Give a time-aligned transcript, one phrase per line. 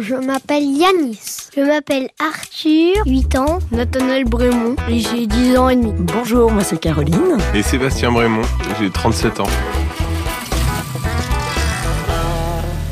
[0.00, 1.50] je m'appelle Yanis.
[1.54, 3.58] Je m'appelle Arthur, 8 ans.
[3.70, 5.92] Nathanaël Brémond, et j'ai 10 ans et demi.
[5.98, 7.38] Bonjour, moi c'est Caroline.
[7.54, 8.42] Et Sébastien Brémond,
[8.78, 9.46] j'ai 37 ans.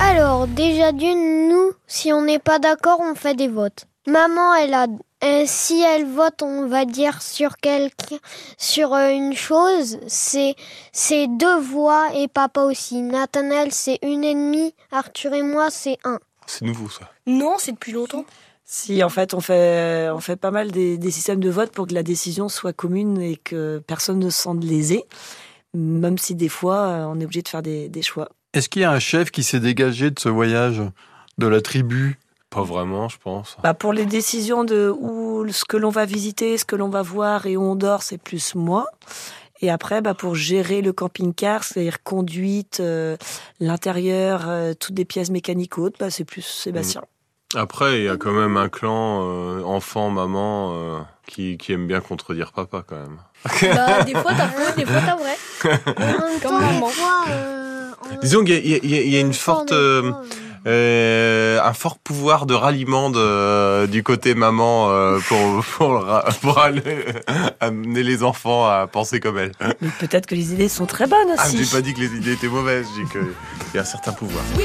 [0.00, 3.86] Alors, déjà d'une, nous, si on n'est pas d'accord, on fait des votes.
[4.06, 4.86] Maman, elle a,
[5.25, 8.16] euh, si elle vote, on va dire sur quelqu'un,
[8.56, 10.54] sur euh, une chose, c'est,
[10.93, 13.02] c'est deux voix et papa aussi.
[13.02, 14.75] Nathanaël, c'est une et demie.
[14.93, 16.18] Arthur et moi, c'est un.
[16.48, 17.12] C'est nouveau ça.
[17.26, 18.24] Non, c'est depuis longtemps.
[18.64, 21.86] Si, en fait, on fait, on fait pas mal des, des systèmes de vote pour
[21.86, 25.04] que la décision soit commune et que personne ne se sente lésé,
[25.75, 28.29] même si des fois, euh, on est obligé de faire des, des choix.
[28.54, 30.82] Est-ce qu'il y a un chef qui s'est dégagé de ce voyage,
[31.36, 32.19] de la tribu?
[32.50, 33.58] Pas vraiment, je pense.
[33.62, 37.03] Bah, pour les décisions de où, ce que l'on va visiter, ce que l'on va
[37.03, 38.86] voir et où on dort, c'est plus moi.
[39.61, 43.17] Et après, bah, pour gérer le camping-car, c'est-à-dire conduite, euh,
[43.61, 47.03] l'intérieur, euh, toutes des pièces mécaniques hautes, bah, c'est plus Sébastien.
[47.55, 51.86] Après, il y a quand même un clan euh, enfant, maman euh, qui, qui aime
[51.86, 53.19] bien contredire papa quand même.
[53.75, 55.36] Bah, des fois t'as faux, des fois t'as vrai.
[56.42, 56.91] Comme maman.
[58.20, 60.23] Disons qu'il y a, y y y une forte, fois,
[60.67, 66.06] un fort pouvoir de ralliement de, du côté maman euh, pour pour,
[66.41, 66.83] pour aller,
[67.61, 69.53] amener les enfants à penser comme elle.
[69.81, 71.64] Mais peut-être que les idées sont très bonnes Ah, aussi.
[71.64, 74.12] j'ai pas dit que les idées étaient mauvaises, j'ai dit qu'il y a un certain
[74.12, 74.42] pouvoir.
[74.55, 74.61] Vous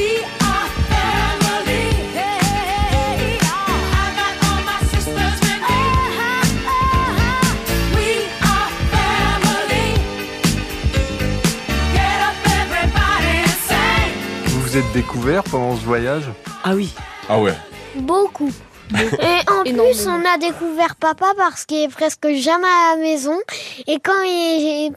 [14.74, 16.24] vous êtes découvert pendant ce voyage
[16.64, 16.92] Ah oui.
[17.30, 17.54] Ah ouais.
[17.94, 18.50] Beaucoup.
[18.92, 23.38] Et en plus, on a découvert papa parce qu'il est presque jamais à la maison.
[23.86, 24.92] Et quand il est...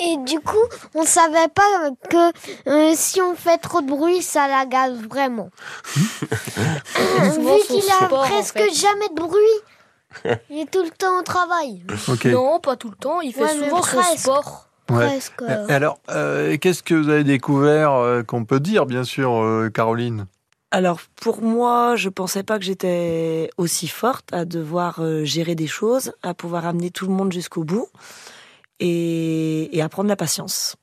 [0.00, 0.54] Et du coup,
[0.94, 5.50] on savait pas que euh, si on fait trop de bruit, ça l'agace vraiment.
[6.60, 8.72] Euh, Vu qu'il a sport, en presque fait.
[8.72, 10.34] jamais de bruit.
[10.50, 11.82] Il est tout le temps au travail.
[12.08, 12.24] Ok.
[12.26, 13.20] Non, pas tout le temps.
[13.20, 14.67] Il fait Ouais, souvent son sport.
[14.90, 15.06] Ouais.
[15.06, 15.42] Presque.
[15.68, 19.70] Et alors, euh, qu'est-ce que vous avez découvert euh, qu'on peut dire, bien sûr, euh,
[19.70, 20.26] Caroline?
[20.70, 25.66] Alors pour moi, je pensais pas que j'étais aussi forte à devoir euh, gérer des
[25.66, 27.88] choses, à pouvoir amener tout le monde jusqu'au bout
[28.78, 30.76] et, et à prendre la patience.